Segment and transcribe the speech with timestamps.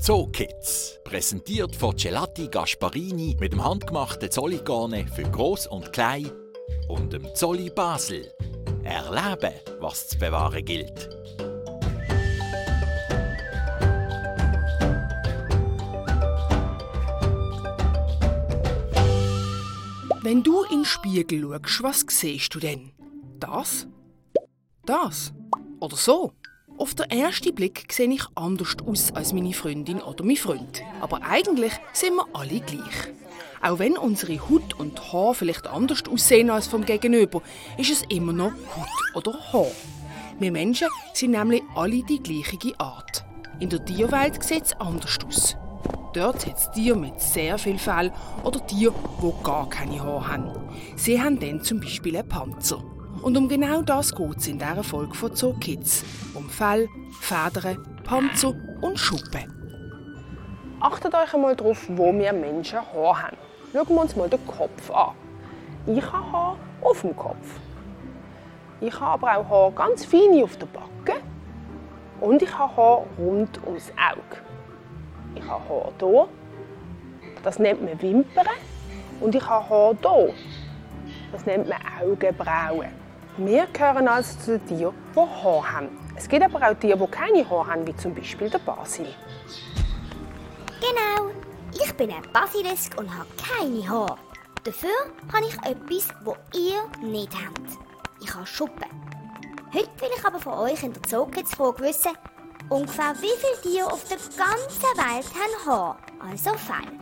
[0.00, 1.00] Zookids.
[1.04, 6.30] Präsentiert von Gelati Gasparini mit dem handgemachten Zolligane für Groß und Klein
[6.88, 8.30] und dem Zolli Basel.
[8.84, 11.08] Erleben, was zu bewahren gilt.
[20.22, 22.92] Wenn du in den Spiegel schaust, was siehst du denn?
[23.40, 23.86] Das?
[24.84, 25.32] Das?
[25.80, 26.32] Oder so?
[26.78, 30.82] Auf den ersten Blick sehe ich anders aus als meine Freundin oder mein Freund.
[31.00, 33.14] Aber eigentlich sind wir alle gleich.
[33.62, 37.40] Auch wenn unsere Haut und Haar vielleicht anders aussehen als vom Gegenüber,
[37.78, 39.70] ist es immer noch Haut oder Haar.
[40.38, 43.24] Wir Menschen sind nämlich alle die gleiche Art.
[43.58, 45.56] In der Tierwelt sieht es anders aus.
[46.12, 48.12] Dort hat es Tiere mit sehr viel Fell
[48.44, 50.50] oder Tiere, die gar keine Haare haben.
[50.94, 52.82] Sie haben dann zum Beispiel einen Panzer.
[53.22, 56.04] Und um genau das geht es in dieser Folge von Zoo Kids.
[56.34, 56.88] Um Fell,
[57.20, 59.52] Federn, Panzer und Schuppen.
[60.80, 63.36] Achtet euch einmal darauf, wo wir Menschen Haar haben.
[63.72, 65.14] Schauen wir uns mal den Kopf an.
[65.86, 67.60] Ich habe Haar auf dem Kopf.
[68.80, 71.20] Ich habe aber auch Haar ganz feine auf der Backe.
[72.20, 74.40] Und ich habe Haar rund ums Auge.
[75.34, 76.28] Ich habe Haar hier.
[77.42, 78.46] Das nennt man Wimpern.
[79.20, 80.34] Und ich habe Haar hier.
[81.32, 83.05] Das nennt man Augenbrauen.
[83.38, 85.88] Wir gehören also zu den Tieren, die Haar haben.
[86.16, 89.14] Es gibt aber auch Tiere, die keine Haare haben, wie zum Beispiel der Basil.
[90.80, 91.30] Genau,
[91.74, 94.16] ich bin ein Basilisk und habe keine Haare.
[94.64, 94.88] Dafür
[95.34, 97.78] habe ich etwas, das ihr nicht habt.
[98.22, 98.88] Ich habe Schuppen.
[99.74, 102.12] Heute will ich aber von euch in der Zookids-Frage wissen,
[102.70, 106.98] ungefähr wie viele Tiere auf der ganzen Welt haben Haare, also Fell.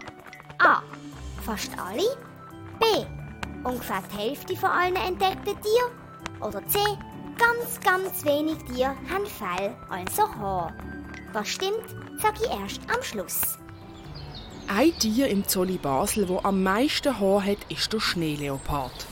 [0.58, 0.82] A.
[1.46, 2.16] Fast alle.
[2.80, 3.06] B.
[3.62, 6.03] Ungefähr die Hälfte von allen entdeckten Tieren.
[6.44, 6.78] Oder C.
[7.38, 10.74] Ganz, ganz wenig Tiere haben Fell, also Haar.
[11.32, 11.88] Was stimmt,
[12.20, 13.58] sage ich erst am Schluss.
[14.68, 19.06] Ein Tier im Zolli Basel, wo am meisten Haar hat, ist der Schneeleopard.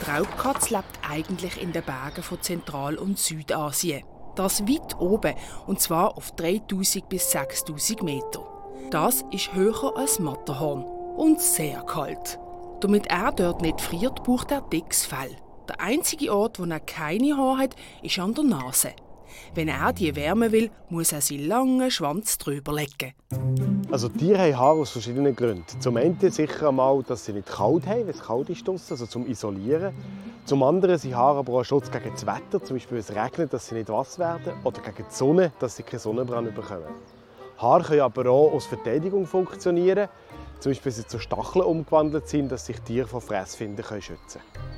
[0.00, 4.04] Die Raubkatze lebt eigentlich in den Bergen von Zentral- und Südasien.
[4.36, 5.34] Das weit oben,
[5.66, 8.46] und zwar auf 3000 bis 6000 Meter.
[8.90, 10.84] Das ist höher als Matterhorn
[11.16, 12.38] und sehr kalt.
[12.80, 15.36] Damit er dort nicht friert, braucht er dickes Fell.
[15.68, 18.90] Der einzige Ort, wo er keine Haare hat, ist an der Nase.
[19.54, 23.14] Wenn er die wärmen will, muss er seinen langen Schwanz drüber legen.
[23.90, 25.80] Also Tiere haben Haare aus verschiedenen Gründen.
[25.80, 29.06] Zum einen sicher einmal, dass sie nicht kalt haben, wenn es kalt ist draussen, also
[29.06, 29.94] zum Isolieren.
[30.44, 33.52] Zum anderen sind Haare aber auch Schutz gegen das Wetter, zum Beispiel wenn es regnet,
[33.52, 36.86] dass sie nicht nass werden, oder gegen die Sonne, dass sie keinen Sonnenbrand bekommen.
[37.58, 40.08] Haare können aber auch als Verteidigung funktionieren,
[40.60, 44.69] zum Beispiel wenn sie zu Stacheln umgewandelt sind, dass sich Tiere vor Fressfinden schützen können.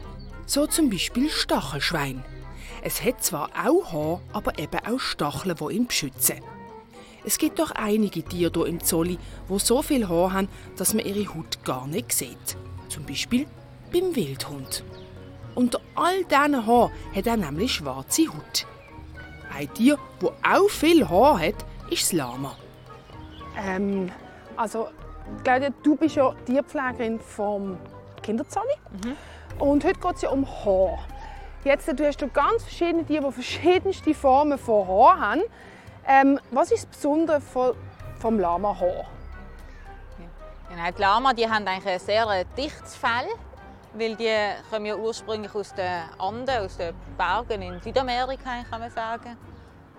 [0.46, 2.24] So zum Beispiel Stachelschwein.
[2.82, 6.40] Es hat zwar auch Haar, aber eben auch Stacheln, die ihn beschützen.
[7.24, 11.06] Es gibt doch einige Tiere hier im Zolli, wo so viel Haar haben, dass man
[11.06, 12.56] ihre Haut gar nicht sieht.
[12.88, 13.46] Zum Beispiel
[13.92, 14.84] beim Wildhund.
[15.54, 18.66] Unter all diesen Haaren hat er nämlich schwarze Haut.
[19.54, 22.56] Ein Tier, das auch viel Haar hat, ist das Lama.
[23.56, 24.10] Ähm,
[24.56, 24.88] also,
[25.44, 27.76] Claudia, du bist ja Tierpflegerin vom
[28.22, 28.74] Kinderzolli.
[29.04, 29.16] Mhm.
[29.58, 30.98] Und heute geht es ja um Haar.
[31.64, 35.42] Jetzt du hast du ganz verschiedene Tiere, die verschiedenste Formen von Haar haben.
[36.06, 37.72] Ähm, was ist das Besondere vom,
[38.18, 39.06] vom Lama-Haar?
[40.68, 43.28] Genau, die Lama die haben eigentlich ein sehr dichtes Fell,
[43.92, 44.34] weil die
[44.70, 49.36] kommen ja ursprünglich aus den Anden, aus den Bergen in Südamerika, kann man sagen.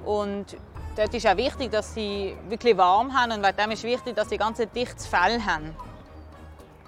[0.04, 0.58] Und
[0.98, 4.38] dort ist auch wichtig, dass sie wirklich warm haben und dem ist wichtig, dass sie
[4.38, 5.76] ganz ein dichtes Fell haben.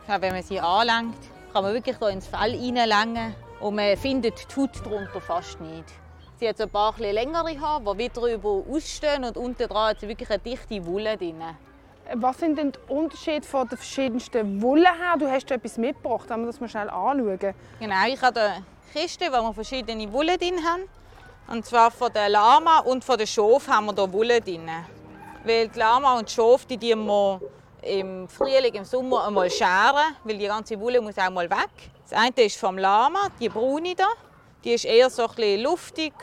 [0.07, 4.45] Ja, wenn man sie anlenkt, kann man wirklich hier ins Fell reinlängen und man findet
[4.51, 5.85] die Haut darunter fast nicht.
[6.37, 10.09] Sie hat ein paar längere Haare, die wieder drüber ausstehen und unten dran hat sie
[10.09, 11.41] wirklich eine dichte Wolle drin.
[12.15, 15.15] Was sind denn die Unterschiede von den verschiedensten Wollen her?
[15.17, 17.39] Du hast etwas mitgebracht, wenn wir das mal schnell anschauen.
[17.79, 20.83] Genau, ich habe eine Kiste, wo wir verschiedene Wolle drin haben.
[21.47, 24.69] Und zwar von der Lama und von der Schof haben wir hier Wolle drin.
[25.45, 27.39] Weil die Lama und die Schof, die, die wir
[27.85, 31.91] im Frühling, im Sommer einmal scheren, weil die ganze Wolle muss auch mal weg.
[32.09, 34.07] Das eine ist vom Lama, die braune da.
[34.63, 36.13] Die ist eher so ein bisschen luftig.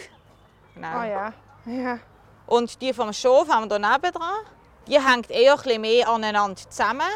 [0.74, 0.88] Genau.
[0.88, 1.32] Ah ja.
[1.66, 1.98] ja.
[2.46, 4.44] Und die vom Schof haben wir hier dran.
[4.86, 7.06] Die hängt eher ein mehr aneinander zusammen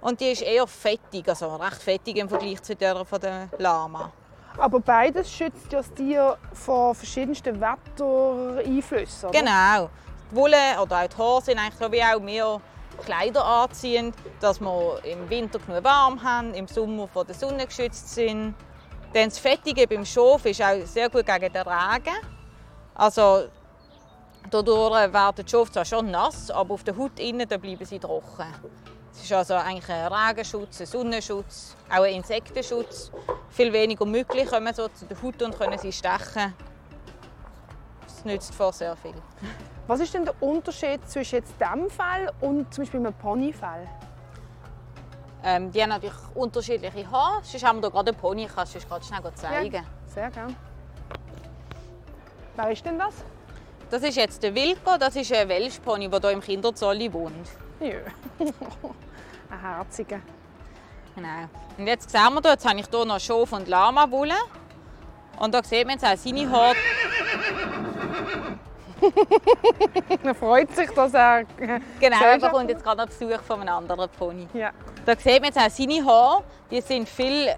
[0.00, 4.10] und die ist eher fettig, also recht fettig im Vergleich zu der von der Lama.
[4.58, 9.30] Aber beides schützt das Tier vor verschiedensten Wettereinflüssen.
[9.30, 9.88] Genau.
[10.30, 12.60] Die Wolle oder auch die Haare sind eigentlich so wie auch mehr
[13.04, 18.14] Kleider anziehen, dass wir im Winter genug warm haben, im Sommer von der Sonne geschützt
[18.14, 18.54] sind.
[19.12, 22.16] Dann das Fettige beim Schof ist auch sehr gut gegen den Regen.
[22.94, 23.48] Also
[24.52, 28.46] Dadurch werden die Schafe zwar schon nass, aber auf der Haut innen bleiben sie trocken.
[29.10, 33.10] Es ist also eigentlich ein Regenschutz, ein Sonnenschutz, auch ein Insektenschutz.
[33.48, 36.54] Viel weniger Mückli kommen so zu der Haut und können sie stechen.
[38.04, 39.14] Das nützt vor sehr viel.
[39.86, 43.88] Was ist denn der Unterschied zwischen jetzt diesem Fell und zum Beispiel einem Ponyfell?
[45.44, 47.40] Ähm, die haben natürlich unterschiedliche Haare.
[47.42, 49.74] Sonst haben wir hier gerade einen Pony, ich kann es gerade schnell zeigen.
[49.74, 50.54] Ja, sehr gerne.
[52.54, 53.14] Wer ist denn das?
[53.90, 57.48] Das ist jetzt der Wilko, das ist ein Welschpony, der hier im Kinderzolli wohnt.
[57.80, 57.98] Ja.
[59.50, 60.20] ein herziger.
[61.14, 61.28] Genau.
[61.76, 64.36] Und jetzt sehen wir hier, jetzt habe ich hier noch Schaf- und Lama-Wolle.
[65.38, 66.76] Und da sieht man jetzt auch seine Haare.
[70.24, 71.44] er freut sich, dass er.
[72.00, 74.48] Genau, er bekommt jetzt gerade noch Besuch von einem anderen Pony.
[74.54, 74.70] Ja.
[75.04, 76.44] Da sieht man jetzt auch seine Haare.
[76.70, 77.56] Die sind viel äh,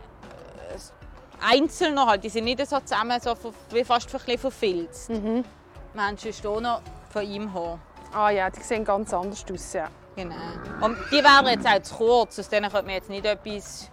[1.41, 2.07] einzelner.
[2.07, 2.25] Halt.
[2.25, 3.35] Die sind nicht so zusammen, so
[3.71, 5.11] wie fast verfilzt.
[5.11, 5.45] Mhm.
[5.93, 6.81] Wir haben sonst hier noch
[7.11, 7.79] von ihm Haar.
[8.13, 9.73] Ah ja, die sehen ganz anders aus.
[9.73, 9.89] Ja.
[10.17, 10.35] Genau.
[10.81, 12.39] Und die wären jetzt auch zu kurz.
[12.39, 13.91] Aus denen könnte man jetzt nicht etwas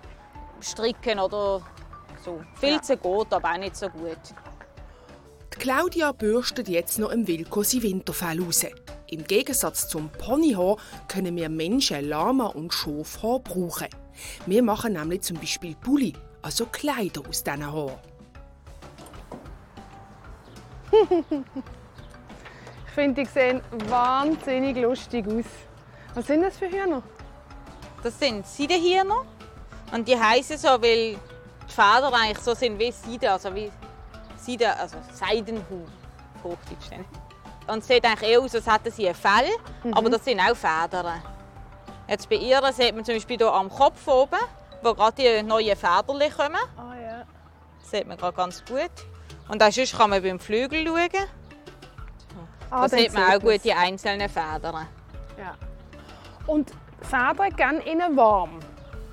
[0.61, 1.61] stricken oder
[2.23, 2.41] so.
[2.55, 3.17] Filzen ja.
[3.17, 4.17] geht, aber auch nicht so gut.
[5.53, 8.65] Die Claudia bürstet jetzt noch im Wilko sein Winterfell raus.
[9.07, 10.77] Im Gegensatz zum Ponyhaar
[11.07, 13.87] können wir Menschen Lama und Schafhaar brauchen.
[14.45, 17.99] Wir machen nämlich zum Beispiel Pulli, also Kleider aus diesen Haaren.
[22.87, 25.45] ich finde, die sehen wahnsinnig lustig aus.
[26.13, 27.03] Was sind das für Hühner?
[28.03, 29.25] Das sind Seidenhühner.
[29.91, 33.69] Und die heißen so, weil die Federn eigentlich so sind wie Seide, also wie
[34.41, 35.87] Seide, also Seidenhuhn,
[36.43, 36.99] Hochdeutsch.
[37.67, 39.49] Und es sieht eigentlich eher aus, als hätten sie ein Fell,
[39.83, 39.93] mhm.
[39.93, 41.21] aber das sind auch Federn.
[42.07, 44.39] Jetzt bei ihr sieht man zum Beispiel hier am Kopf oben,
[44.81, 46.59] wo gerade die neuen Federchen kommen.
[46.77, 47.23] Oh, ja.
[47.79, 48.91] Das sieht man gerade ganz gut.
[49.47, 51.27] Und auch sonst kann man beim Flügel schauen.
[52.69, 54.87] Ah, da sieht man auch gut die einzelnen Federn.
[55.37, 55.55] Ja.
[56.47, 56.71] Und
[57.01, 58.59] Federn gehen ihnen warm?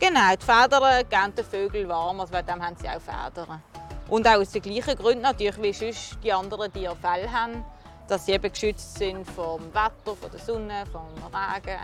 [0.00, 3.62] Genau, die Federn geben den Vögeln warm, also dem haben sie auch Federn.
[4.08, 7.64] Und auch aus den gleichen Gründen natürlich, wie sonst die anderen Tiere Fell haben,
[8.08, 11.78] dass sie eben geschützt sind vom Wetter, von der Sonne, vom Regen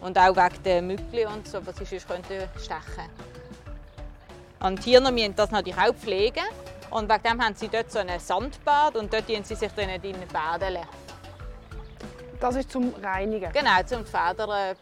[0.00, 3.10] und auch wegen der Mückli und so, was sie sonst könnten stechen
[4.60, 6.44] Und Tiere müssen das natürlich auch pflegen
[6.90, 10.00] und wegen dem haben sie dort so ein Sandbad und dort sie sich dann in
[10.32, 10.78] baden.
[12.40, 13.52] Das ist zum Reinigen?
[13.52, 14.76] Genau, zum Federn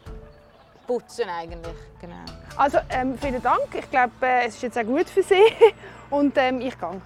[0.85, 1.75] putzen eigentlich.
[1.99, 2.15] Genau.
[2.55, 3.67] Also ähm, vielen Dank.
[3.73, 5.35] Ich glaube, äh, es ist jetzt auch gut für Sie.
[6.09, 7.01] Und ähm, ich gehe.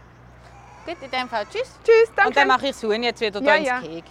[0.86, 1.80] Gut, in dem Fall tschüss.
[1.83, 2.30] Tschüss, danke.
[2.30, 3.81] Und dann mache ich Suchen jetzt wieder ja, ins ja.
[3.81, 4.03] Keg.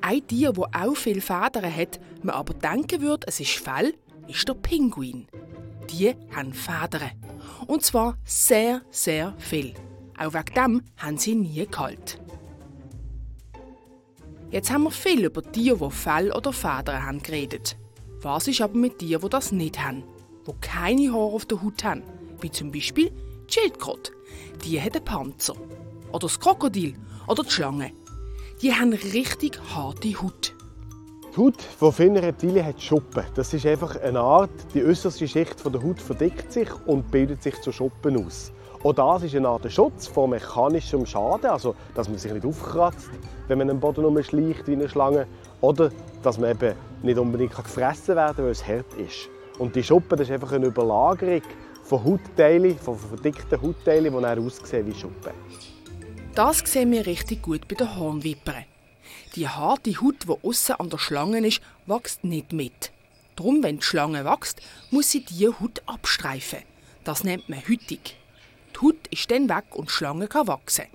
[0.00, 3.94] Ein Tier, das auch viele Federn hat, man aber denken würde, es ist Fell,
[4.28, 5.26] ist der Pinguin.
[5.90, 7.10] Die haben Federn.
[7.66, 9.74] Und zwar sehr, sehr viel.
[10.18, 12.20] Auch wegen dem haben sie nie kalt.
[14.50, 17.76] Jetzt haben wir viel über Tiere, die Fell oder Federn haben, geredet.
[18.22, 20.04] Was ist aber mit die das nicht haben?
[20.46, 22.04] Die keine Haare auf der Haut haben?
[22.40, 24.12] Wie zum Beispiel die Schildkröte.
[24.64, 25.54] Die hat einen Panzer.
[26.10, 26.94] Oder das Krokodil.
[27.26, 27.90] Oder die Schlange.
[28.60, 30.54] Die haben richtig harte Haut.
[31.32, 33.24] Die Haut von vielen Reptilien hat Schuppen.
[33.34, 37.60] Das ist einfach eine Art, die äußerste Schicht der Haut verdickt sich und bildet sich
[37.60, 38.52] zu Schuppen aus.
[38.84, 43.10] Auch das ist eine Art Schutz vor mechanischem Schaden, also dass man sich nicht aufkratzt,
[43.46, 45.28] wenn man am Boden schleicht wie eine Schlange,
[45.60, 45.90] oder
[46.22, 49.28] dass man eben nicht unbedingt gefressen werden kann, weil es hart ist.
[49.58, 51.42] Und die Schuppen das ist einfach eine Überlagerung
[51.84, 55.32] von Hautteilen, von verdickten Hautteilen, die dann aussehen wie Schuppen.
[56.34, 58.64] Das sehen wir richtig gut bei den Hornwippern.
[59.36, 62.90] Die harte Haut, die außen an der Schlange ist, wächst nicht mit.
[63.36, 64.60] Darum, wenn die Schlange wächst,
[64.90, 66.60] muss sie diese Haut abstreifen.
[67.04, 68.16] Das nennt man Hütig.
[68.74, 70.86] Die Haut ist dann weg und die Schlange kann wachsen.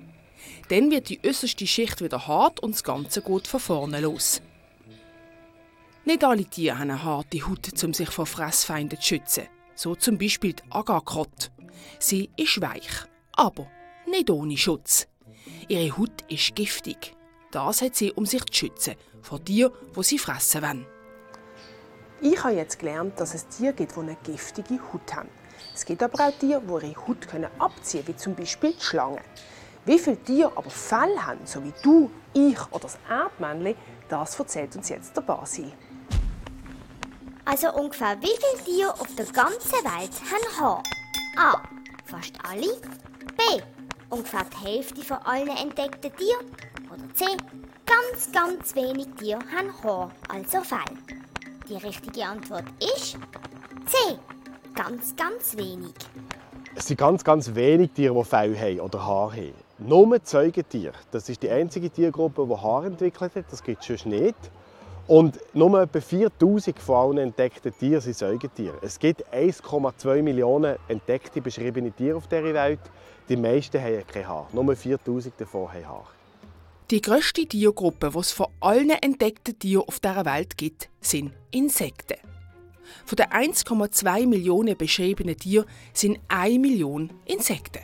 [0.69, 4.41] Dann wird die äußerste Schicht wieder hart und das Ganze geht von vorne los.
[6.05, 9.48] Nicht alle Tiere haben eine harte Haut, um sich vor Fressfeinden zu schützen.
[9.75, 11.51] So zum Beispiel die Agakrott.
[12.00, 13.67] Sie ist weich, aber
[14.07, 15.07] nicht ohne Schutz.
[15.67, 17.13] Ihre Haut ist giftig.
[17.51, 20.86] Das hat sie, um sich zu schützen vor Tieren, die sie fressen wollen.
[22.22, 25.29] Ich habe jetzt gelernt, dass es Tiere gibt, die eine giftige Haut haben.
[25.77, 27.27] Es gibt aber auch Tiere, die ihre Haut
[27.60, 29.22] abziehen können, wie zum Beispiel die Schlangen.
[29.86, 33.75] Wie viele Tiere aber Fell haben, so wie du, ich oder das Erdmännchen,
[34.10, 35.72] das erzählt uns jetzt der Basil.
[37.46, 40.84] Also ungefähr wie viele Tiere auf der ganzen Welt haben Haar?
[41.38, 41.62] A.
[42.05, 42.74] Fast alle.
[43.38, 43.62] B.
[44.10, 46.48] Ungefähr die Hälfte von allen entdeckten Tieren.
[46.91, 47.25] Oder C.
[47.86, 50.98] Ganz, ganz wenig Tiere haben Haar, also Fell.
[51.69, 53.15] Die richtige Antwort ist
[53.86, 54.17] C
[54.77, 55.93] ganz, ganz wenig.
[56.75, 59.53] Es sind ganz, ganz wenige Tiere, die Fell haben oder Haare haben.
[59.79, 60.93] Nur Zeugentiere.
[61.12, 63.46] Das ist die einzige Tiergruppe, die Haare entwickelt hat.
[63.50, 64.36] Das gibt es sonst nicht.
[65.07, 68.77] Und nur etwa 4000 von allen entdeckten Tieren sind Säugetiere.
[68.81, 72.79] Es gibt 1,2 Millionen entdeckte, beschriebene Tiere auf dieser Welt.
[73.29, 74.48] Die meisten haben keine Haare.
[74.53, 76.05] Nur 4000 davon haben Haare.
[76.91, 82.37] Die grösste Tiergruppe, die es von allen entdeckten Tieren auf dieser Welt gibt, sind Insekten.
[83.06, 87.84] Von den 1,2 Millionen beschriebenen Tieren sind 1 Million Insekten.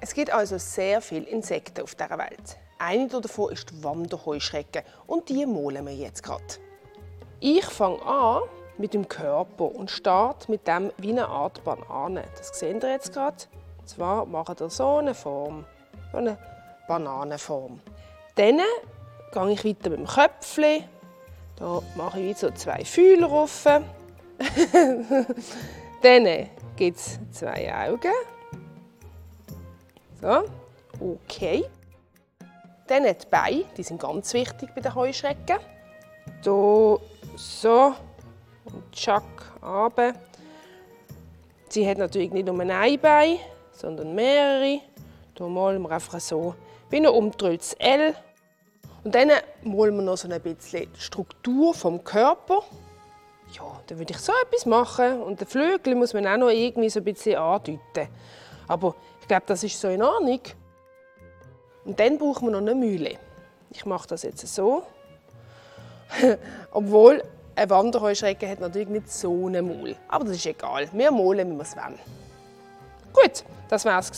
[0.00, 2.58] Es gibt also sehr viele Insekten auf dieser Welt.
[2.78, 6.44] Eine davon ist die Wanderheuschrecke und die malen wir jetzt gerade.
[7.40, 8.42] Ich fange an
[8.78, 12.24] mit dem Körper und starte mit dem wie eine Art Banane.
[12.36, 13.44] Das seht ihr jetzt gerade.
[13.78, 15.64] Und zwar mache ich so eine Form,
[16.10, 16.36] so eine
[16.88, 17.80] Bananenform.
[18.34, 18.60] Dann
[19.32, 20.84] gehe ich weiter mit dem Köpfchen.
[21.56, 23.84] Da mache ich so zwei Fühler offen.
[26.02, 28.12] Dann gibt es zwei Augen.
[30.20, 30.44] So,
[31.00, 31.64] okay.
[32.86, 35.58] Dann die Beine, die sind ganz wichtig bei den Heuschrecken.
[36.42, 37.00] Hier
[37.36, 37.94] so
[38.64, 39.24] und tschack
[39.62, 40.14] runter.
[41.68, 43.38] Sie hat natürlich nicht nur ein Bein,
[43.72, 44.80] sondern mehrere.
[45.36, 46.54] Hier malen wir einfach so
[46.90, 48.14] wie ein umgedrehtes L.
[49.04, 49.30] Und dann
[49.62, 52.62] malen wir noch so ein bisschen die Struktur vom Körper.
[53.52, 55.22] Ja, dann würde ich so etwas machen.
[55.22, 58.08] Und den Flügel muss man auch noch irgendwie so ein bisschen andeuten.
[58.66, 60.40] Aber ich glaube, das ist so in Ordnung.
[61.84, 63.18] Und dann brauchen wir noch eine Mühle.
[63.70, 64.84] Ich mache das jetzt so.
[66.72, 67.22] Obwohl,
[67.56, 69.96] ein Wanderheuschrecke hat natürlich nicht so einen Maul.
[70.08, 70.88] Aber das ist egal.
[70.92, 71.98] Wir malen, wie wir es wollen.
[73.12, 74.10] Gut, das war es.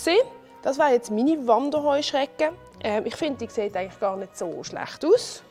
[0.66, 2.50] Das war jetzt meine Wanderheuschrecke.
[2.82, 5.44] Ähm, ich finde, die sieht eigentlich gar nicht so schlecht aus.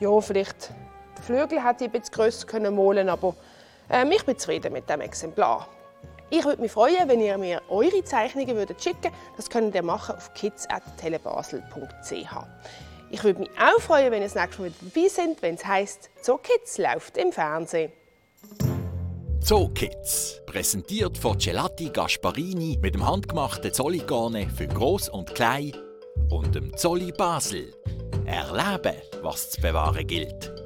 [0.00, 0.68] Ja, vielleicht
[1.16, 3.34] der Flügel hätte ich ein bisschen grösser können malen, aber
[3.88, 5.66] ähm, ich bin zufrieden mit dem Exemplar.
[6.28, 10.16] Ich würde mich freuen, wenn ihr mir eure Zeichnungen würdet schicken Das könnt ihr machen
[10.16, 12.12] auf kids.telebasel.ch.
[13.08, 16.10] Ich würde mich auch freuen, wenn ihr das nächste Mal dabei seid, wenn es heisst
[16.20, 17.92] «Zoo Kids läuft im Fernsehen».
[19.40, 25.72] Zoo Kids, präsentiert von Gelati Gasparini mit dem handgemachten Zolligane für Groß und Klein
[26.28, 27.72] und dem Zolli Basel.
[28.26, 30.57] Erleben, was zu bewahren gilt.